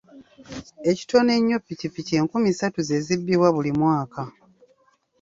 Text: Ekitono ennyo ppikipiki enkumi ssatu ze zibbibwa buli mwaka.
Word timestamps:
Ekitono 0.89 1.31
ennyo 1.37 1.57
ppikipiki 1.61 2.13
enkumi 2.19 2.49
ssatu 2.53 2.79
ze 2.87 2.97
zibbibwa 3.05 3.49
buli 3.55 3.71
mwaka. 3.79 4.21